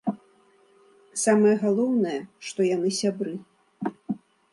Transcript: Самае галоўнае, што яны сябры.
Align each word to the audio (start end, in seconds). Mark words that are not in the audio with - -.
Самае 1.23 1.51
галоўнае, 1.65 2.15
што 2.47 2.59
яны 2.75 2.89
сябры. 3.01 3.35